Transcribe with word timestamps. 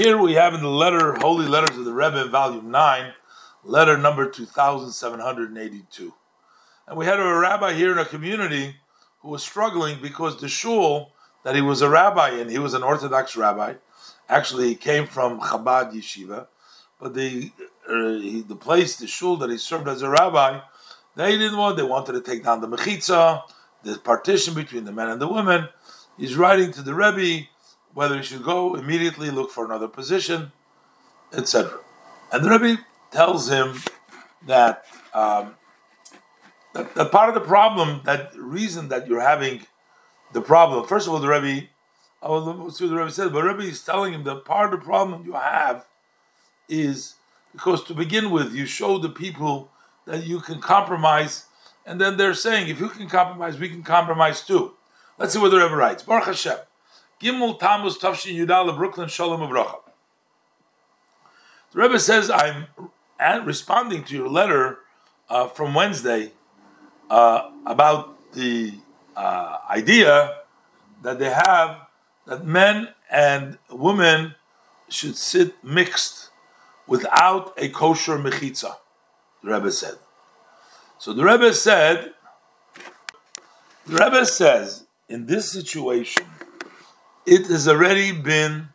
here 0.00 0.16
we 0.16 0.32
have 0.32 0.54
in 0.54 0.62
the 0.62 0.68
letter, 0.68 1.12
Holy 1.16 1.46
Letters 1.46 1.76
of 1.76 1.84
the 1.84 1.92
Rebbe, 1.92 2.24
volume 2.28 2.70
9, 2.70 3.12
letter 3.64 3.98
number 3.98 4.30
2782. 4.30 6.14
And 6.88 6.96
we 6.96 7.04
had 7.04 7.20
a 7.20 7.34
rabbi 7.34 7.74
here 7.74 7.92
in 7.92 7.98
a 7.98 8.06
community 8.06 8.76
who 9.20 9.28
was 9.28 9.42
struggling 9.42 10.00
because 10.00 10.40
the 10.40 10.48
shul 10.48 11.12
that 11.44 11.54
he 11.54 11.60
was 11.60 11.82
a 11.82 11.90
rabbi 11.90 12.30
in, 12.30 12.48
he 12.48 12.58
was 12.58 12.72
an 12.72 12.82
Orthodox 12.82 13.36
rabbi. 13.36 13.74
Actually, 14.26 14.68
he 14.68 14.74
came 14.74 15.06
from 15.06 15.38
Chabad 15.38 15.92
Yeshiva, 15.92 16.46
but 16.98 17.12
the 17.12 17.52
uh, 17.86 18.14
he, 18.14 18.40
the 18.40 18.56
place, 18.56 18.96
the 18.96 19.06
shul 19.06 19.36
that 19.36 19.50
he 19.50 19.58
served 19.58 19.86
as 19.86 20.00
a 20.00 20.08
rabbi, 20.08 20.60
they 21.14 21.36
didn't 21.36 21.58
want. 21.58 21.76
They 21.76 21.82
wanted 21.82 22.12
to 22.12 22.22
take 22.22 22.42
down 22.42 22.62
the 22.62 22.68
mechitza, 22.68 23.42
the 23.82 23.98
partition 23.98 24.54
between 24.54 24.84
the 24.84 24.92
men 24.92 25.10
and 25.10 25.20
the 25.20 25.28
women. 25.28 25.68
He's 26.16 26.36
writing 26.36 26.72
to 26.72 26.80
the 26.80 26.94
Rebbe 26.94 27.49
whether 27.94 28.16
he 28.16 28.22
should 28.22 28.44
go 28.44 28.74
immediately 28.74 29.30
look 29.30 29.50
for 29.50 29.64
another 29.64 29.88
position, 29.88 30.52
etc. 31.32 31.78
And 32.32 32.44
the 32.44 32.50
Rebbe 32.50 32.84
tells 33.10 33.48
him 33.48 33.74
that, 34.46 34.84
um, 35.12 35.54
that, 36.74 36.94
that 36.94 37.10
part 37.10 37.28
of 37.28 37.34
the 37.34 37.40
problem, 37.40 38.02
that 38.04 38.32
reason 38.36 38.88
that 38.88 39.08
you're 39.08 39.20
having 39.20 39.66
the 40.32 40.40
problem. 40.40 40.86
First 40.86 41.06
of 41.06 41.14
all, 41.14 41.20
the 41.20 41.28
Rebbe, 41.28 41.66
I 42.22 42.28
will 42.28 42.70
see 42.70 42.84
what 42.84 42.90
the 42.90 42.96
Rebbe 42.96 43.10
says, 43.10 43.30
but 43.30 43.42
Rebbe 43.42 43.62
is 43.62 43.82
telling 43.82 44.12
him 44.14 44.24
that 44.24 44.44
part 44.44 44.72
of 44.72 44.78
the 44.78 44.84
problem 44.84 45.24
you 45.24 45.32
have 45.32 45.86
is 46.68 47.16
because 47.52 47.82
to 47.84 47.94
begin 47.94 48.30
with, 48.30 48.54
you 48.54 48.66
show 48.66 48.98
the 48.98 49.08
people 49.08 49.70
that 50.06 50.24
you 50.24 50.40
can 50.40 50.60
compromise, 50.60 51.46
and 51.84 52.00
then 52.00 52.16
they're 52.16 52.34
saying, 52.34 52.68
if 52.68 52.78
you 52.78 52.88
can 52.88 53.08
compromise, 53.08 53.58
we 53.58 53.68
can 53.68 53.82
compromise 53.82 54.42
too. 54.42 54.74
Let's 55.18 55.32
see 55.32 55.38
what 55.40 55.50
the 55.50 55.58
Rebbe 55.58 55.74
writes. 55.74 56.02
Baruch 56.02 56.26
Hashem. 56.26 56.58
Gimel 57.20 57.58
Tammuz 57.58 57.98
Tavshin 57.98 58.34
Yudala 58.34 58.74
Brooklyn 58.74 59.08
Shalom. 59.08 59.40
The 59.50 59.78
Rebbe 61.74 62.00
says, 62.00 62.30
I'm 62.30 62.66
responding 63.44 64.04
to 64.04 64.14
your 64.16 64.28
letter 64.28 64.78
uh, 65.28 65.46
from 65.48 65.74
Wednesday 65.74 66.32
uh, 67.10 67.50
about 67.66 68.32
the 68.32 68.72
uh, 69.14 69.58
idea 69.68 70.38
that 71.02 71.18
they 71.18 71.28
have 71.30 71.88
that 72.26 72.46
men 72.46 72.88
and 73.10 73.58
women 73.70 74.34
should 74.88 75.16
sit 75.16 75.62
mixed 75.62 76.30
without 76.86 77.52
a 77.58 77.68
kosher 77.68 78.16
mechitza. 78.16 78.76
The 79.44 79.52
Rebbe 79.52 79.70
said. 79.72 79.96
So 80.98 81.12
the 81.12 81.24
Rebbe 81.24 81.52
said, 81.52 82.14
the 83.86 84.04
Rebbe 84.04 84.24
says, 84.24 84.86
in 85.08 85.26
this 85.26 85.52
situation, 85.52 86.26
it 87.26 87.46
has 87.46 87.68
already 87.68 88.12
been. 88.12 88.68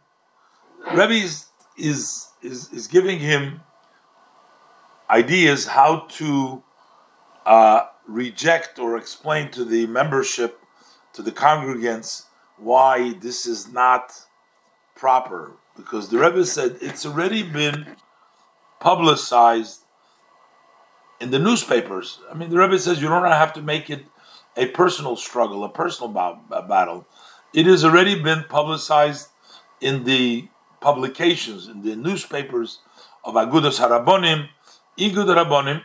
Rebbe 0.92 1.14
is, 1.14 1.48
is, 1.78 2.28
is, 2.42 2.72
is 2.72 2.88
giving 2.88 3.20
him 3.20 3.62
ideas 5.10 5.68
how 5.68 6.06
to 6.10 6.64
uh, 7.46 7.88
reject 8.08 8.80
or 8.80 8.98
explain 8.98 9.52
to 9.52 9.66
the 9.66 9.88
membership, 9.88 10.60
to 11.14 11.22
the 11.22 11.32
congregants, 11.32 12.26
why 12.58 13.14
this 13.14 13.46
is 13.46 13.72
not 13.72 14.14
proper. 14.96 15.54
Because 15.76 16.10
the 16.10 16.18
Rebbe 16.18 16.46
said 16.46 16.78
it's 16.82 17.06
already 17.06 17.44
been 17.44 17.96
publicized 18.80 19.82
in 21.20 21.32
the 21.32 21.40
newspapers. 21.40 22.20
I 22.30 22.34
mean, 22.34 22.50
the 22.50 22.58
Rebbe 22.58 22.80
says 22.80 23.02
you 23.02 23.10
don't 23.10 23.24
have 23.24 23.54
to 23.54 23.62
make 23.62 23.90
it 23.90 24.06
a 24.58 24.68
personal 24.68 25.16
struggle, 25.16 25.64
a 25.64 25.70
personal 25.70 26.12
battle. 26.12 27.06
It 27.56 27.68
has 27.68 27.86
already 27.86 28.22
been 28.22 28.44
publicized 28.50 29.30
in 29.80 30.04
the 30.04 30.50
publications, 30.82 31.70
in 31.70 31.84
the 31.84 31.96
newspapers 31.96 32.80
of 33.24 33.36
Agudas 33.36 33.80
Harabonim, 33.80 34.50
Igud 35.00 35.28
Harabonim, 35.28 35.82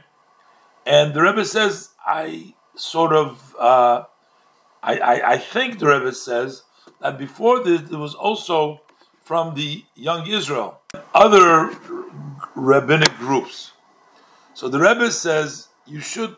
and 0.85 1.15
the 1.15 1.23
Rebbe 1.23 1.45
says, 1.45 1.91
I 2.05 2.55
sort 2.75 3.13
of, 3.13 3.55
uh, 3.57 4.03
I, 4.83 4.98
I, 4.98 5.30
I, 5.35 5.39
think 5.39 5.79
the 5.79 5.86
Rebbe 5.86 6.13
says 6.13 6.64
that 7.01 7.17
before 7.19 7.63
this, 7.63 7.83
it 7.83 7.97
was 7.97 8.17
also 8.17 8.80
from 9.23 9.55
the 9.55 9.85
Young 9.95 10.27
Israel, 10.27 10.80
other 11.14 11.70
rabbinic 12.57 13.17
groups. 13.19 13.70
So 14.55 14.69
the 14.69 14.80
Rebbe 14.80 15.13
says 15.13 15.69
you 15.86 16.01
should 16.01 16.36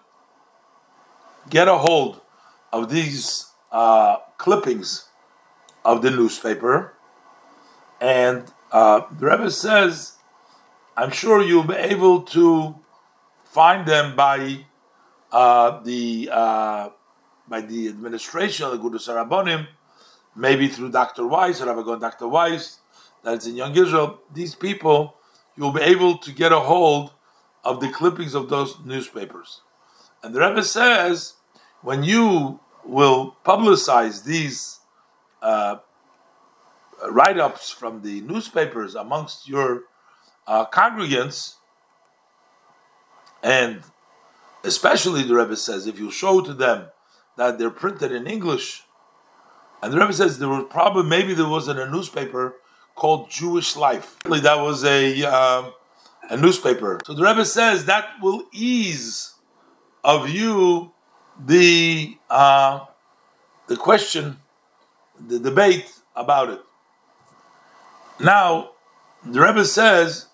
get 1.48 1.68
a 1.68 1.78
hold 1.78 2.20
of 2.70 2.90
these 2.90 3.46
uh, 3.70 4.18
clippings 4.36 5.08
of 5.84 6.02
the 6.02 6.10
newspaper, 6.10 6.94
and 8.00 8.52
uh, 8.70 9.02
the 9.18 9.26
Rebbe 9.26 9.50
says, 9.50 10.16
I'm 10.96 11.10
sure 11.10 11.42
you'll 11.42 11.64
be 11.64 11.74
able 11.74 12.22
to 12.22 12.76
find 13.44 13.86
them 13.86 14.16
by 14.16 14.66
uh, 15.30 15.82
the 15.82 16.28
uh, 16.32 16.88
by 17.48 17.60
the 17.60 17.88
administration 17.88 18.66
of 18.66 18.72
the 18.72 18.78
Guru 18.78 18.98
Sarabonim, 18.98 19.66
maybe 20.34 20.68
through 20.68 20.90
Dr. 20.90 21.26
Weiss, 21.26 21.60
or 21.60 21.66
Ravagon 21.66 22.00
Dr. 22.00 22.28
Weiss, 22.28 22.78
that's 23.22 23.46
in 23.46 23.56
Young 23.56 23.76
Israel. 23.76 24.20
These 24.32 24.54
people, 24.54 25.16
you'll 25.56 25.72
be 25.72 25.82
able 25.82 26.18
to 26.18 26.32
get 26.32 26.52
a 26.52 26.60
hold 26.60 27.12
of 27.64 27.80
the 27.80 27.88
clippings 27.88 28.34
of 28.34 28.48
those 28.48 28.78
newspapers. 28.84 29.60
And 30.22 30.34
the 30.34 30.40
Rebbe 30.40 30.62
says, 30.62 31.34
when 31.82 32.02
you 32.04 32.60
will 32.84 33.36
publicize 33.44 34.24
these 34.24 34.80
uh, 35.42 35.76
write 37.10 37.38
ups 37.38 37.70
from 37.70 38.02
the 38.02 38.20
newspapers 38.22 38.94
amongst 38.94 39.48
your 39.48 39.82
uh, 40.46 40.64
congregants, 40.66 41.54
and 43.42 43.82
especially 44.64 45.22
the 45.22 45.34
Rebbe 45.34 45.56
says, 45.56 45.86
if 45.86 45.98
you 45.98 46.10
show 46.10 46.40
to 46.40 46.54
them 46.54 46.86
that 47.36 47.58
they're 47.58 47.70
printed 47.70 48.12
in 48.12 48.26
English, 48.26 48.84
and 49.82 49.92
the 49.92 49.98
Rebbe 49.98 50.12
says 50.12 50.38
there 50.38 50.48
was 50.48 50.66
probably 50.70 51.02
maybe 51.02 51.34
there 51.34 51.48
was 51.48 51.68
in 51.68 51.78
a 51.78 51.90
newspaper 51.90 52.56
called 52.94 53.30
Jewish 53.30 53.74
Life. 53.74 54.18
That 54.24 54.60
was 54.60 54.84
a 54.84 55.24
uh, 55.24 55.70
a 56.30 56.36
newspaper. 56.36 57.00
So 57.04 57.14
the 57.14 57.24
Rebbe 57.24 57.44
says 57.44 57.86
that 57.86 58.06
will 58.22 58.44
ease 58.52 59.34
of 60.04 60.28
you 60.28 60.92
the 61.44 62.16
uh, 62.30 62.86
the 63.66 63.76
question, 63.76 64.38
the 65.26 65.38
debate 65.38 65.92
about 66.14 66.50
it. 66.50 66.60
Now, 68.20 68.70
the 69.24 69.40
Rebbe 69.40 69.64
says, 69.64 70.26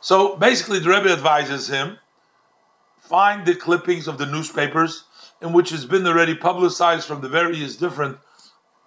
so 0.00 0.36
basically 0.36 0.78
the 0.78 0.90
Rebbe 0.90 1.10
advises 1.10 1.68
him, 1.68 1.98
find 3.00 3.46
the 3.46 3.54
clippings 3.54 4.06
of 4.06 4.18
the 4.18 4.26
newspapers 4.26 5.04
in 5.40 5.52
which 5.52 5.70
has 5.70 5.86
been 5.86 6.06
already 6.06 6.34
publicized 6.34 7.06
from 7.06 7.20
the 7.20 7.28
various 7.28 7.76
different 7.76 8.18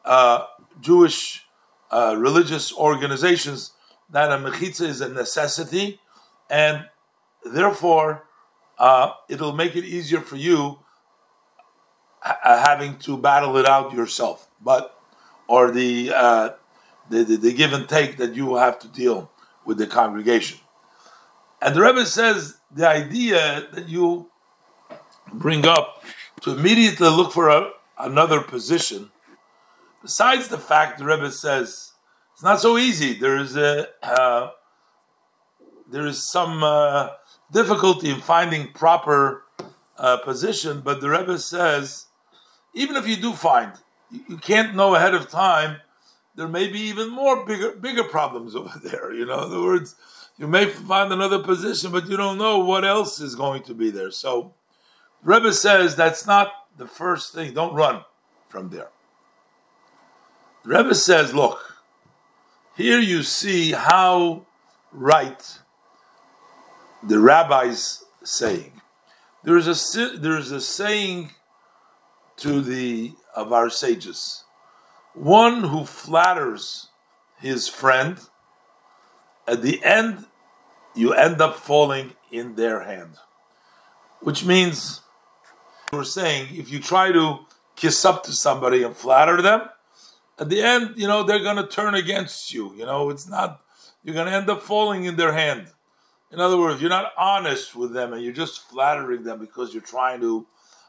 uh, 0.06 0.46
Jewish 0.80 1.46
uh, 1.92 2.16
religious 2.18 2.74
organizations 2.74 3.72
that 4.10 4.32
a 4.32 4.38
mechitza 4.38 4.86
is 4.86 5.02
a 5.02 5.10
necessity, 5.10 6.00
and 6.50 6.86
therefore 7.46 8.26
uh, 8.78 9.12
it'll 9.30 9.54
make 9.54 9.76
it 9.76 9.86
easier 9.86 10.20
for 10.20 10.36
you 10.36 10.80
uh, 12.24 12.64
having 12.64 12.98
to 13.00 13.18
battle 13.18 13.58
it 13.58 13.66
out 13.66 13.94
yourself, 13.94 14.50
but 14.62 15.01
or 15.52 15.70
the, 15.70 16.10
uh, 16.16 16.50
the, 17.10 17.26
the 17.26 17.36
the 17.36 17.54
give 17.54 17.74
and 17.74 17.88
take 17.90 18.16
that 18.16 18.34
you 18.36 18.56
have 18.56 18.80
to 18.80 18.88
deal 18.88 19.30
with 19.66 19.78
the 19.78 19.86
congregation. 19.86 20.58
And 21.62 21.76
the 21.76 21.82
Rebbe 21.82 22.06
says 22.06 22.56
the 22.74 22.88
idea 22.88 23.68
that 23.74 23.90
you 23.90 24.32
bring 25.34 25.68
up 25.68 26.06
to 26.42 26.52
immediately 26.58 27.10
look 27.10 27.34
for 27.34 27.50
a, 27.50 27.72
another 28.00 28.40
position, 28.40 29.12
besides 30.02 30.48
the 30.48 30.58
fact 30.58 31.00
the 31.00 31.06
Rebbe 31.06 31.32
says 31.32 31.92
it's 32.34 32.44
not 32.44 32.62
so 32.62 32.78
easy. 32.78 33.14
There 33.14 33.38
is 33.38 33.58
a 33.58 33.88
uh, 34.02 34.52
there 35.92 36.08
is 36.08 36.32
some 36.32 36.64
uh, 36.64 37.10
difficulty 37.52 38.10
in 38.10 38.22
finding 38.22 38.72
proper 38.72 39.44
uh, 39.98 40.18
position, 40.18 40.80
but 40.80 41.02
the 41.02 41.10
Rebbe 41.10 41.38
says 41.38 42.08
even 42.74 42.96
if 42.96 43.06
you 43.06 43.18
do 43.18 43.34
find, 43.34 43.74
you 44.12 44.38
can't 44.38 44.76
know 44.76 44.96
ahead 44.96 45.14
of 45.14 45.30
time. 45.30 45.78
There 46.36 46.48
may 46.48 46.68
be 46.68 46.80
even 46.80 47.10
more 47.10 47.46
bigger 47.46 47.72
bigger 47.72 48.04
problems 48.04 48.56
over 48.62 48.80
there. 48.84 49.14
You 49.14 49.26
know, 49.26 49.40
in 49.40 49.46
other 49.46 49.62
words, 49.62 49.96
you 50.38 50.48
may 50.48 50.66
find 50.66 51.12
another 51.12 51.40
position, 51.40 51.92
but 51.92 52.08
you 52.08 52.18
don't 52.18 52.38
know 52.38 52.60
what 52.60 52.86
else 52.86 53.20
is 53.20 53.36
going 53.36 53.64
to 53.64 53.74
be 53.74 53.92
there. 53.92 54.12
So, 54.12 54.54
Rebbe 55.24 55.54
says 55.54 55.96
that's 55.96 56.26
not 56.26 56.52
the 56.78 56.88
first 56.88 57.34
thing. 57.34 57.54
Don't 57.54 57.74
run 57.74 58.04
from 58.50 58.70
there. 58.70 58.90
The 60.64 60.70
Rebbe 60.70 60.96
says, 60.96 61.34
look, 61.34 61.60
here 62.76 63.00
you 63.00 63.24
see 63.24 63.72
how 63.72 64.46
right 64.92 65.60
the 67.04 67.20
rabbis 67.20 68.04
saying. 68.24 68.82
There 69.44 69.58
is 69.58 69.68
a 69.68 70.18
there 70.18 70.38
is 70.38 70.52
a 70.52 70.62
saying 70.62 71.32
to 72.38 72.62
the 72.62 73.14
of 73.36 73.54
our 73.54 73.70
sages. 73.70 74.44
One 75.14 75.64
who 75.64 75.86
flatters 75.86 76.88
his 77.40 77.68
friend 77.68 78.18
at 79.48 79.62
the 79.62 79.84
end, 79.84 80.26
you 80.96 81.14
end 81.14 81.42
up 81.42 81.56
falling 81.56 82.14
in 82.32 82.56
their 82.56 82.84
hand. 82.84 83.16
Which 84.22 84.46
means, 84.46 85.02
we're 85.92 86.04
saying, 86.04 86.56
if 86.56 86.72
you 86.72 86.80
try 86.80 87.12
to 87.12 87.40
kiss 87.76 88.06
up 88.06 88.24
to 88.24 88.32
somebody 88.32 88.84
and 88.84 88.96
flatter 88.96 89.42
them, 89.42 89.62
at 90.40 90.50
the 90.50 90.62
end, 90.62 90.94
you 90.96 91.08
know, 91.08 91.24
they're 91.24 91.44
going 91.44 91.58
to 91.58 91.68
turn 91.68 91.96
against 91.96 92.54
you. 92.54 92.74
You 92.76 92.86
know, 92.86 93.10
it's 93.10 93.28
not, 93.28 93.62
you're 94.04 94.16
going 94.16 94.28
to 94.28 94.34
end 94.34 94.50
up 94.50 94.62
falling 94.62 95.06
in 95.06 95.16
their 95.16 95.34
hand. 95.34 95.68
In 96.32 96.40
other 96.40 96.58
words, 96.58 96.80
you're 96.80 96.90
not 96.90 97.12
honest 97.18 97.76
with 97.76 97.94
them 97.94 98.14
and 98.14 98.24
you're 98.24 98.34
just 98.34 98.70
flattering 98.70 99.24
them 99.24 99.40
because 99.40 99.74
you're 99.74 99.84
trying 99.84 100.22
to 100.22 100.48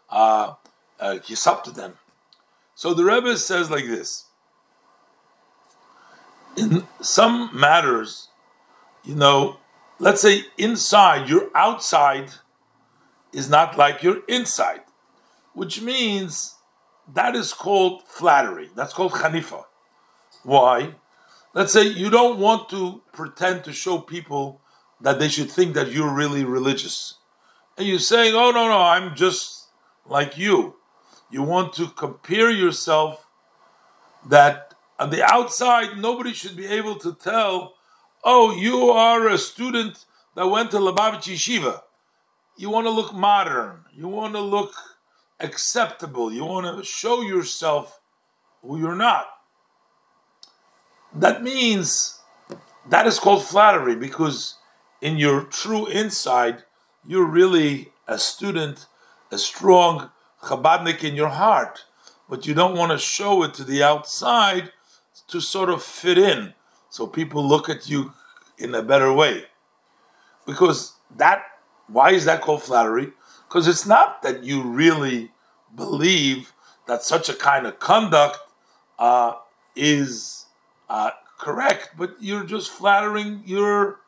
uh, 0.09 0.55
uh, 1.01 1.19
kiss 1.23 1.47
up 1.47 1.65
to 1.65 1.71
them. 1.71 1.95
So 2.75 2.95
the 2.95 3.05
Rebbe 3.05 3.37
says 3.37 3.71
like 3.71 3.87
this 3.87 4.27
In 6.57 6.87
some 7.01 7.51
matters, 7.53 8.29
you 9.05 9.15
know, 9.15 9.59
let's 9.99 10.21
say 10.21 10.45
inside, 10.59 11.29
your 11.29 11.51
outside 11.55 12.31
is 13.33 13.49
not 13.49 13.79
like 13.79 14.03
your 14.03 14.19
inside, 14.29 14.83
which 15.55 15.81
means 15.81 16.55
that 17.13 17.35
is 17.35 17.53
called 17.53 18.03
flattery. 18.07 18.71
That's 18.75 18.93
called 18.93 19.13
chanifa. 19.13 19.65
Why? 20.45 20.95
Let's 21.55 21.73
say 21.73 21.85
you 21.85 22.11
don't 22.11 22.39
want 22.39 22.69
to 22.71 23.03
pretend 23.13 23.65
to 23.65 23.73
show 23.73 23.99
people 23.99 24.61
that 25.01 25.19
they 25.19 25.29
should 25.29 25.51
think 25.51 25.75
that 25.75 25.93
you're 25.93 26.13
really 26.13 26.45
religious. 26.45 27.19
And 27.77 27.87
you're 27.87 27.99
saying, 27.99 28.35
oh, 28.35 28.51
no, 28.51 28.69
no, 28.69 28.79
I'm 28.79 29.15
just 29.15 29.69
like 30.07 30.39
you. 30.39 30.77
You 31.33 31.43
want 31.43 31.73
to 31.75 31.87
compare 31.89 32.51
yourself 32.51 33.27
that 34.29 34.75
on 34.99 35.09
the 35.09 35.25
outside, 35.25 35.97
nobody 35.97 36.35
should 36.35 36.55
be 36.55 36.67
able 36.67 36.97
to 36.97 37.15
tell, 37.15 37.75
oh, 38.23 38.55
you 38.55 38.91
are 38.91 39.27
a 39.29 39.39
student 39.39 40.05
that 40.37 40.47
went 40.47 40.71
to 40.73 40.77
Lubavitch 40.77 41.33
Yeshiva. 41.33 41.81
You 42.59 42.69
want 42.69 42.87
to 42.87 42.91
look 42.91 43.15
modern. 43.15 43.85
You 43.95 44.09
want 44.09 44.35
to 44.35 44.41
look 44.41 44.75
acceptable. 45.41 46.31
You 46.31 46.45
want 46.45 46.77
to 46.77 46.85
show 46.85 47.23
yourself 47.23 47.99
who 48.61 48.79
you're 48.79 48.95
not. 48.95 49.27
That 51.15 51.43
means 51.43 52.21
that 52.91 53.07
is 53.07 53.19
called 53.19 53.45
flattery 53.45 53.97
because 53.97 54.59
in 55.01 55.17
your 55.17 55.45
true 55.45 55.87
inside, 55.87 56.65
you're 57.07 57.27
really 57.27 57.91
a 58.07 58.19
student, 58.19 58.87
a 59.31 59.39
strong 59.39 60.11
Chabadnik 60.43 61.05
in 61.05 61.15
your 61.15 61.29
heart, 61.29 61.85
but 62.29 62.47
you 62.47 62.55
don't 62.55 62.77
want 62.77 62.93
to 62.93 62.99
show 62.99 63.43
it 63.45 63.55
to 63.55 63.65
the 63.65 63.83
outside 63.83 64.73
to 65.29 65.41
sort 65.41 65.71
of 65.71 65.83
fit 65.83 66.19
in 66.19 66.53
so 66.91 67.07
people 67.07 67.47
look 67.47 67.69
at 67.69 67.89
you 67.89 68.13
in 68.59 68.75
a 68.75 68.83
better 68.83 69.13
way. 69.13 69.45
Because 70.47 70.95
that, 71.17 71.43
why 71.87 72.11
is 72.11 72.25
that 72.25 72.43
called 72.43 72.63
flattery? 72.63 73.13
Because 73.49 73.69
it's 73.69 73.87
not 73.87 74.23
that 74.23 74.45
you 74.45 74.63
really 74.63 75.31
believe 75.75 76.53
that 76.87 77.03
such 77.03 77.29
a 77.29 77.35
kind 77.35 77.67
of 77.67 77.79
conduct 77.79 78.39
uh, 78.99 79.35
is 79.77 80.47
uh, 80.91 81.11
correct, 81.39 81.91
but 81.97 82.17
you're 82.21 82.45
just 82.45 82.71
flattering 82.71 83.43
your 83.47 84.01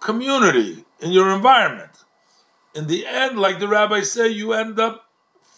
community, 0.00 0.84
in 1.00 1.12
your 1.12 1.34
environment. 1.34 1.92
In 2.74 2.86
the 2.86 3.06
end, 3.06 3.38
like 3.38 3.58
the 3.58 3.68
rabbis 3.68 4.12
say, 4.12 4.28
you 4.28 4.52
end 4.52 4.78
up 4.78 5.05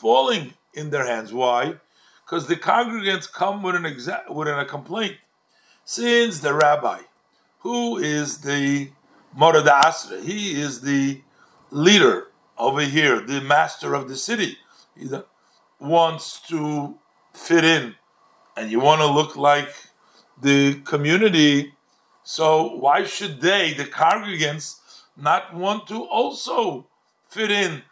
falling 0.01 0.55
in 0.75 0.91
their 0.91 1.07
hands. 1.07 1.33
Why? 1.33 1.75
Because 2.25 2.47
the 2.47 2.57
congregants 2.57 3.31
come 3.31 3.63
with 3.63 3.75
an 3.75 3.85
exa- 3.85 4.31
with 4.31 4.49
an 4.49 4.59
a 4.59 4.65
complaint. 4.65 5.17
Since 5.85 6.41
the 6.41 6.55
rabbi, 6.55 7.01
who 7.61 7.97
is 7.97 8.39
the 8.39 8.91
Mara 9.35 9.63
D'Asra, 9.63 10.21
he 10.21 10.61
is 10.61 10.83
the 10.83 11.23
leader 11.71 12.29
over 12.59 12.83
here, 12.83 13.21
the 13.21 13.41
master 13.41 13.95
of 13.95 14.09
the 14.09 14.17
city, 14.17 14.59
he 14.97 15.09
wants 15.81 16.41
to 16.49 16.99
fit 17.33 17.65
in, 17.65 17.95
and 18.57 18.71
you 18.71 18.81
want 18.81 19.01
to 19.01 19.07
look 19.07 19.37
like 19.37 19.71
the 20.43 20.75
community 20.81 21.73
so 22.31 22.75
why 22.77 23.05
should 23.05 23.41
they, 23.41 23.73
the 23.73 23.87
congregants, 23.87 24.81
not 25.17 25.55
want 25.55 25.89
to 25.89 26.05
also 26.05 26.87
fit 27.27 27.51
in, 27.51 27.83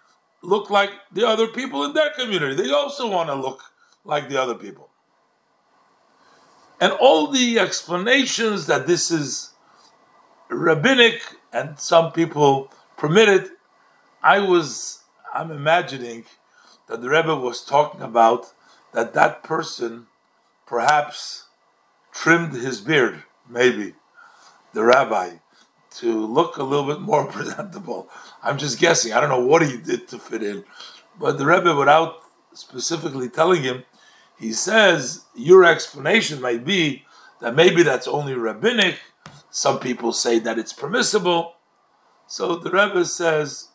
look 0.46 0.70
like 0.70 0.90
the 1.12 1.26
other 1.26 1.48
people 1.48 1.84
in 1.84 1.92
their 1.92 2.10
community? 2.10 2.54
They 2.54 2.70
also 2.70 3.10
want 3.10 3.28
to 3.28 3.34
look 3.34 3.62
like 4.04 4.28
the 4.28 4.40
other 4.40 4.54
people. 4.54 4.88
And 6.80 6.92
all 6.92 7.26
the 7.26 7.58
explanations 7.58 8.66
that 8.66 8.86
this 8.86 9.10
is 9.10 9.52
rabbinic 10.48 11.20
and 11.52 11.78
some 11.78 12.12
people 12.12 12.70
permit 12.96 13.28
it, 13.28 13.50
I 14.22 14.38
was, 14.38 15.02
I'm 15.34 15.50
imagining 15.50 16.24
that 16.88 17.02
the 17.02 17.08
Rebbe 17.08 17.34
was 17.34 17.64
talking 17.64 18.02
about 18.02 18.52
that 18.92 19.14
that 19.14 19.42
person 19.42 20.06
perhaps 20.66 21.48
trimmed 22.12 22.54
his 22.54 22.80
beard, 22.80 23.24
maybe 23.48 23.94
the 24.72 24.84
rabbi 24.84 25.36
to 25.98 26.26
look 26.26 26.56
a 26.56 26.62
little 26.62 26.86
bit 26.86 27.00
more 27.00 27.26
presentable. 27.32 28.08
I'm 28.42 28.58
just 28.58 28.78
guessing. 28.78 29.12
I 29.12 29.20
don't 29.20 29.30
know 29.30 29.44
what 29.44 29.66
he 29.66 29.76
did 29.76 30.08
to 30.08 30.18
fit 30.18 30.42
in. 30.42 30.64
But 31.18 31.38
the 31.38 31.46
Rebbe, 31.46 31.74
without 31.74 32.20
specifically 32.52 33.28
telling 33.28 33.62
him, 33.62 33.84
he 34.38 34.52
says, 34.52 35.24
Your 35.34 35.64
explanation 35.64 36.40
might 36.40 36.64
be 36.64 37.04
that 37.40 37.54
maybe 37.54 37.82
that's 37.82 38.08
only 38.08 38.34
rabbinic. 38.34 38.98
Some 39.50 39.80
people 39.80 40.12
say 40.12 40.38
that 40.40 40.58
it's 40.58 40.72
permissible. 40.72 41.54
So 42.26 42.56
the 42.56 42.70
Rebbe 42.70 43.04
says, 43.04 43.68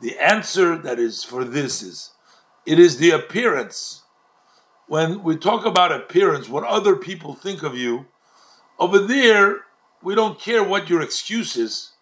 The 0.00 0.18
answer 0.18 0.76
that 0.76 0.98
is 0.98 1.24
for 1.24 1.44
this 1.44 1.82
is, 1.82 2.12
it 2.64 2.78
is 2.78 2.98
the 2.98 3.10
appearance. 3.10 4.02
When 4.86 5.22
we 5.22 5.36
talk 5.36 5.64
about 5.64 5.92
appearance, 5.92 6.48
what 6.48 6.64
other 6.64 6.94
people 6.94 7.34
think 7.34 7.62
of 7.62 7.76
you, 7.76 8.06
over 8.78 8.98
there, 8.98 9.62
we 10.04 10.14
don't 10.14 10.38
care 10.38 10.62
what 10.62 10.88
your 10.90 11.00
excuse 11.00 11.56
is, 11.56 11.92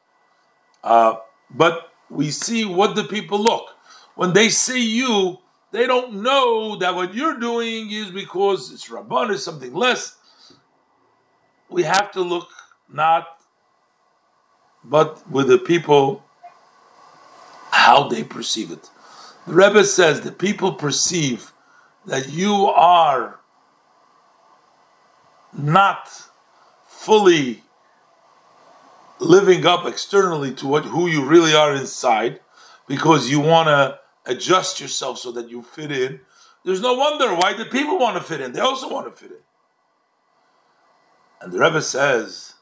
uh, 0.82 1.14
but 1.50 1.92
we 2.10 2.30
see 2.30 2.64
what 2.64 2.96
the 2.96 3.04
people 3.04 3.38
look. 3.38 3.68
When 4.16 4.32
they 4.32 4.48
see 4.48 4.84
you, 4.84 5.38
they 5.70 5.86
don't 5.86 6.22
know 6.22 6.76
that 6.76 6.94
what 6.94 7.14
you're 7.14 7.38
doing 7.38 7.90
is 7.92 8.10
because 8.10 8.72
it's 8.72 8.88
Rabban 8.88 9.30
or 9.30 9.38
something 9.38 9.72
less. 9.72 10.16
We 11.70 11.84
have 11.84 12.10
to 12.12 12.20
look 12.20 12.48
not, 12.92 13.40
but 14.84 15.26
with 15.30 15.46
the 15.48 15.58
people, 15.58 16.22
how 17.70 18.08
they 18.08 18.24
perceive 18.24 18.72
it. 18.72 18.90
The 19.46 19.54
Rebbe 19.54 19.84
says 19.84 20.20
the 20.20 20.32
people 20.32 20.72
perceive 20.72 21.52
that 22.06 22.28
you 22.28 22.66
are 22.66 23.38
not 25.52 26.10
fully 26.86 27.62
living 29.22 29.64
up 29.66 29.86
externally 29.86 30.52
to 30.54 30.66
what 30.66 30.84
who 30.84 31.06
you 31.06 31.24
really 31.24 31.54
are 31.54 31.74
inside 31.74 32.40
because 32.88 33.30
you 33.30 33.40
want 33.40 33.68
to 33.68 33.98
adjust 34.26 34.80
yourself 34.80 35.18
so 35.18 35.32
that 35.32 35.48
you 35.48 35.62
fit 35.62 35.92
in. 35.92 36.20
There's 36.64 36.80
no 36.80 36.94
wonder 36.94 37.34
why 37.34 37.54
the 37.54 37.64
people 37.64 37.98
want 37.98 38.16
to 38.16 38.22
fit 38.22 38.40
in. 38.40 38.52
They 38.52 38.60
also 38.60 38.88
want 38.88 39.06
to 39.06 39.12
fit 39.12 39.32
in. 39.32 39.38
And 41.40 41.52
the 41.52 41.58
rebbe 41.58 41.82
says 41.82 42.54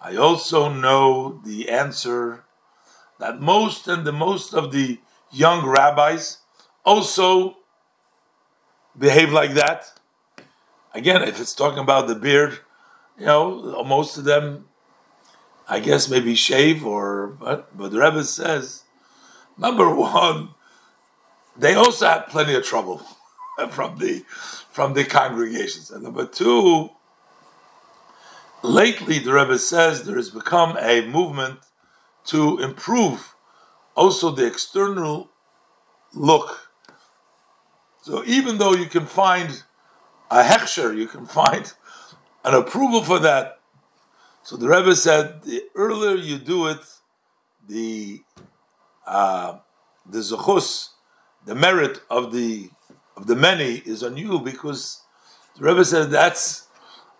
i 0.00 0.16
also 0.16 0.68
know 0.68 1.40
the 1.44 1.68
answer 1.68 2.44
that 3.18 3.40
most 3.40 3.88
and 3.88 4.06
the 4.06 4.12
most 4.12 4.52
of 4.52 4.72
the 4.72 4.98
young 5.30 5.64
rabbis 5.66 6.38
also 6.84 7.56
behave 8.98 9.32
like 9.32 9.54
that. 9.54 9.92
Again 10.94 11.22
if 11.22 11.40
it's 11.40 11.54
talking 11.54 11.80
about 11.80 12.08
the 12.08 12.14
beard 12.14 12.58
you 13.18 13.26
know 13.26 13.82
most 13.84 14.16
of 14.16 14.24
them 14.24 14.66
I 15.68 15.80
guess 15.80 16.08
maybe 16.08 16.34
shave 16.34 16.84
or 16.84 17.26
but 17.26 17.76
but 17.76 17.90
the 17.90 18.00
Rebbe 18.00 18.24
says 18.24 18.84
number 19.56 19.92
one, 19.94 20.50
they 21.56 21.74
also 21.74 22.06
had 22.06 22.26
plenty 22.26 22.54
of 22.54 22.64
trouble 22.64 23.02
from 23.70 23.98
the 23.98 24.24
from 24.70 24.94
the 24.94 25.04
congregations. 25.04 25.90
And 25.90 26.02
number 26.02 26.26
two, 26.26 26.90
lately 28.62 29.18
the 29.18 29.32
Rebbe 29.32 29.58
says 29.58 30.04
there 30.04 30.16
has 30.16 30.30
become 30.30 30.76
a 30.80 31.06
movement 31.06 31.60
to 32.26 32.58
improve 32.58 33.34
also 33.94 34.30
the 34.30 34.46
external 34.46 35.30
look. 36.12 36.70
So 38.02 38.22
even 38.24 38.58
though 38.58 38.74
you 38.74 38.86
can 38.86 39.06
find 39.06 39.62
a 40.30 40.42
hechsher, 40.42 40.96
you 40.96 41.06
can 41.06 41.26
find 41.40 41.72
an 42.44 42.54
approval 42.54 43.02
for 43.02 43.18
that 43.20 43.53
so 44.44 44.56
the 44.58 44.68
Rebbe 44.68 44.94
said, 44.94 45.42
the 45.42 45.62
earlier 45.74 46.16
you 46.16 46.36
do 46.36 46.66
it, 46.66 46.80
the 47.66 48.20
uh, 49.06 49.58
the 50.04 50.18
zechus, 50.18 50.90
the 51.46 51.54
merit 51.54 52.00
of 52.10 52.30
the 52.30 52.68
of 53.16 53.26
the 53.26 53.36
many 53.36 53.76
is 53.86 54.02
on 54.02 54.18
you 54.18 54.38
because 54.38 55.00
the 55.56 55.64
Rebbe 55.64 55.84
says 55.84 56.10
that's. 56.10 56.68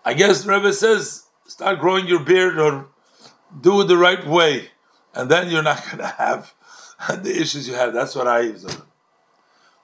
I 0.05 0.13
guess 0.13 0.43
the 0.43 0.51
Rebbe 0.51 0.71
says 0.71 1.23
start 1.47 1.79
growing 1.79 2.05
your 2.05 2.19
beard 2.19 2.59
or 2.59 2.89
do 3.59 3.81
it 3.81 3.85
the 3.85 3.97
right 3.97 4.23
way, 4.27 4.69
and 5.15 5.27
then 5.27 5.49
you're 5.49 5.63
not 5.63 5.83
going 5.85 5.97
to 5.97 6.07
have 6.07 6.53
the 7.23 7.35
issues 7.41 7.67
you 7.67 7.73
have. 7.73 7.91
That's 7.91 8.15
what 8.15 8.27
I. 8.27 8.49
The 8.49 8.83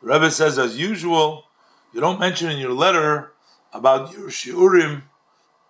Rebbe 0.01 0.29
says, 0.29 0.60
as 0.60 0.77
usual, 0.77 1.45
you 1.91 2.01
don't 2.01 2.19
mention 2.19 2.51
in 2.51 2.60
your 2.60 2.74
letter 2.74 3.31
about 3.74 4.13
your 4.13 4.29
shiurim, 4.29 5.03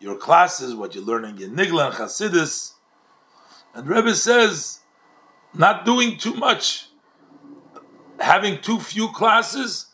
your 0.01 0.17
classes, 0.17 0.75
what 0.75 0.95
you're 0.95 1.05
learning 1.05 1.39
in 1.39 1.55
Nigla 1.55 1.87
and 1.87 1.95
Chasidis. 1.95 2.73
And 3.73 3.87
Rebbe 3.87 4.15
says, 4.15 4.79
not 5.53 5.85
doing 5.85 6.17
too 6.17 6.33
much, 6.33 6.87
having 8.19 8.59
too 8.61 8.79
few 8.79 9.09
classes, 9.09 9.85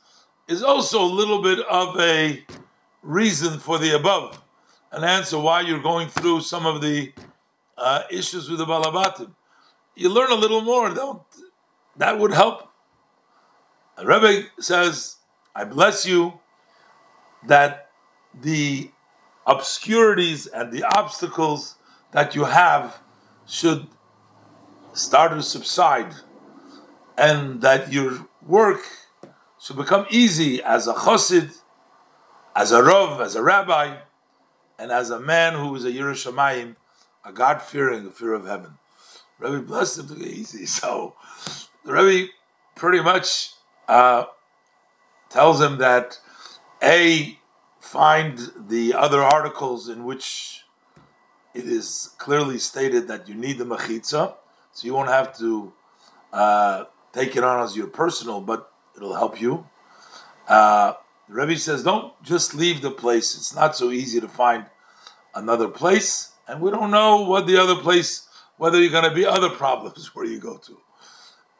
is 0.47 0.63
also 0.63 1.03
a 1.03 1.05
little 1.05 1.41
bit 1.41 1.59
of 1.69 1.99
a 1.99 2.43
reason 3.03 3.59
for 3.59 3.77
the 3.77 3.95
above, 3.95 4.41
an 4.91 5.03
answer 5.03 5.37
why 5.37 5.61
you're 5.61 5.81
going 5.81 6.07
through 6.07 6.41
some 6.41 6.65
of 6.65 6.81
the 6.81 7.11
uh, 7.77 8.03
issues 8.09 8.49
with 8.49 8.59
the 8.59 8.65
Balabatim. 8.65 9.33
You 9.95 10.09
learn 10.09 10.31
a 10.31 10.35
little 10.35 10.61
more, 10.61 10.93
don't 10.93 11.21
that 11.97 12.17
would 12.17 12.31
help. 12.31 12.69
And 13.97 14.07
Rebbe 14.07 14.47
says, 14.59 15.17
I 15.55 15.63
bless 15.65 16.05
you 16.05 16.39
that 17.47 17.89
the 18.41 18.91
obscurities 19.47 20.45
and 20.47 20.71
the 20.71 20.83
obstacles 20.83 21.75
that 22.11 22.35
you 22.35 22.43
have 22.43 22.99
should 23.47 23.87
start 24.93 25.31
to 25.31 25.41
subside 25.41 26.13
and 27.17 27.61
that 27.61 27.91
your 27.91 28.27
work 28.45 28.81
should 29.59 29.77
become 29.77 30.05
easy 30.09 30.61
as 30.61 30.87
a 30.87 30.93
chassid, 30.93 31.57
as 32.55 32.71
a 32.71 32.81
rov, 32.81 33.19
as 33.21 33.35
a 33.35 33.41
rabbi, 33.41 33.97
and 34.77 34.91
as 34.91 35.09
a 35.09 35.19
man 35.19 35.53
who 35.53 35.73
is 35.75 35.85
a 35.85 35.91
yerei 35.91 36.13
Shamayim, 36.13 36.75
a 37.25 37.31
God-fearing, 37.31 38.05
a 38.05 38.11
fear 38.11 38.33
of 38.33 38.45
heaven. 38.45 38.77
Rabbi 39.39 39.61
blessed 39.61 39.99
him 39.99 40.07
to 40.09 40.15
be 40.15 40.25
easy. 40.25 40.65
So 40.65 41.15
the 41.85 41.93
Rebbe 41.93 42.31
pretty 42.75 43.01
much 43.01 43.51
uh, 43.87 44.25
tells 45.29 45.61
him 45.61 45.77
that 45.79 46.19
a 46.83 47.36
find 47.87 48.51
the 48.67 48.93
other 48.93 49.23
articles 49.23 49.87
in 49.87 50.03
which 50.03 50.65
it 51.53 51.63
is 51.63 52.13
clearly 52.17 52.59
stated 52.59 53.07
that 53.07 53.29
you 53.29 53.33
need 53.33 53.57
the 53.57 53.63
mechitza, 53.63 54.35
so 54.73 54.85
you 54.85 54.93
won't 54.93 55.07
have 55.09 55.37
to 55.37 55.71
uh, 56.33 56.83
take 57.13 57.37
it 57.37 57.45
on 57.45 57.63
as 57.63 57.77
your 57.77 57.87
personal, 57.87 58.41
but 58.41 58.69
it'll 58.97 59.15
help 59.15 59.39
you. 59.39 59.65
Uh, 60.49 60.93
the 61.29 61.35
Rebbe 61.35 61.57
says, 61.57 61.81
don't 61.81 62.11
just 62.21 62.53
leave 62.53 62.81
the 62.81 62.91
place. 62.91 63.35
It's 63.37 63.55
not 63.55 63.77
so 63.77 63.91
easy 63.91 64.19
to 64.19 64.27
find 64.27 64.65
another 65.33 65.69
place, 65.69 66.33
and 66.45 66.59
we 66.59 66.71
don't 66.71 66.91
know 66.91 67.21
what 67.21 67.47
the 67.47 67.57
other 67.57 67.77
place, 67.77 68.27
whether 68.57 68.81
you're 68.81 68.91
going 68.91 69.09
to 69.09 69.15
be 69.15 69.25
other 69.25 69.49
problems 69.49 70.07
where 70.13 70.25
you 70.25 70.39
go 70.39 70.57
to. 70.57 70.77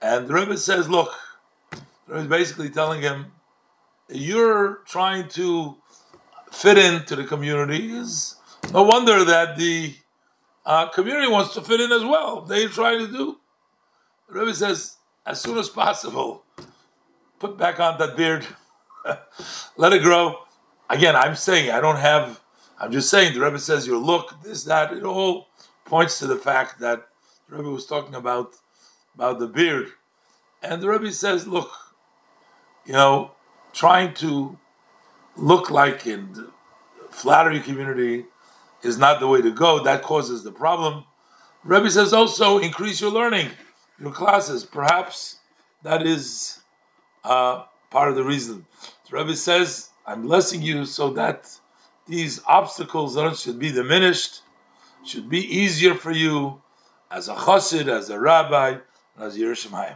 And 0.02 0.28
the 0.28 0.34
Rebbe 0.34 0.58
says, 0.58 0.90
look, 0.90 1.10
the 2.06 2.24
basically 2.24 2.70
telling 2.70 3.02
him, 3.02 3.32
you're 4.10 4.82
trying 4.86 5.28
to 5.30 5.78
fit 6.52 6.78
into 6.78 7.16
the 7.16 7.24
community. 7.24 7.92
Is 7.92 8.36
no 8.74 8.84
wonder 8.84 9.24
that 9.24 9.58
the 9.58 9.96
uh, 10.66 10.90
community 10.90 11.32
wants 11.32 11.54
to 11.54 11.62
fit 11.62 11.80
in 11.80 11.92
as 11.92 12.04
well. 12.04 12.42
They 12.42 12.68
try 12.68 12.98
to 12.98 13.08
do. 13.08 13.38
The 14.28 14.40
Rebbe 14.40 14.54
says, 14.54 14.98
as 15.26 15.40
soon 15.40 15.58
as 15.58 15.70
possible, 15.70 16.44
put 17.40 17.58
back 17.58 17.80
on 17.80 17.98
that 18.00 18.18
beard, 18.18 18.46
let 19.78 19.94
it 19.94 20.02
grow. 20.02 20.40
Again, 20.90 21.16
I'm 21.16 21.36
saying 21.36 21.72
I 21.72 21.80
don't 21.80 21.98
have. 21.98 22.42
I'm 22.80 22.92
just 22.92 23.10
saying 23.10 23.34
the 23.34 23.42
Rebbe 23.42 23.60
says 23.60 23.88
your 23.88 23.98
look, 23.98 24.42
this, 24.44 24.64
that. 24.66 24.94
It 24.94 25.04
all 25.04 25.48
points 25.86 26.20
to 26.20 26.28
the 26.28 26.38
fact 26.38 26.80
that 26.80 27.08
the 27.50 27.58
Rebbe 27.58 27.70
was 27.70 27.86
talking 27.86 28.16
about 28.16 28.56
about 29.16 29.40
the 29.40 29.48
beard. 29.48 29.88
And 30.62 30.82
the 30.82 30.90
Rebbe 30.90 31.12
says, 31.12 31.48
look, 31.48 31.72
you 32.86 32.94
know, 32.94 33.32
trying 33.74 34.14
to 34.16 34.58
look 35.38 35.70
like 35.70 36.06
in 36.08 36.34
the 36.34 36.52
flattery 37.10 37.60
community 37.60 38.26
is 38.84 38.98
not 38.98 39.20
the 39.20 39.28
way 39.28 39.42
to 39.42 39.52
go. 39.52 39.84
That 39.84 40.04
causes 40.04 40.44
the 40.44 40.52
problem. 40.52 41.06
Rebbe 41.64 41.90
says 41.90 42.14
also 42.14 42.60
increase 42.60 43.02
your 43.02 43.12
learning, 43.12 43.50
your 44.00 44.12
classes. 44.12 44.64
Perhaps 44.64 45.40
that 45.84 46.06
is 46.06 46.60
uh, 47.24 47.64
part 47.90 48.10
of 48.10 48.16
the 48.16 48.24
reason. 48.24 48.66
The 49.10 49.18
Rebbe 49.18 49.36
says, 49.36 49.90
I'm 50.06 50.24
blessing 50.24 50.62
you 50.62 50.86
so 50.86 51.12
that 51.12 51.50
these 52.08 52.42
obstacles 52.48 53.18
should 53.42 53.60
be 53.60 53.72
diminished, 53.72 54.42
should 55.06 55.30
be 55.30 55.40
easier 55.40 55.94
for 55.94 56.12
you 56.12 56.62
as 57.12 57.28
a 57.28 57.36
chassid, 57.36 57.88
as 57.88 58.10
a 58.10 58.20
rabbi, 58.20 58.78
as 59.20 59.36
a 59.36 59.40
yerei 59.40 59.52
Shamayim. 59.52 59.96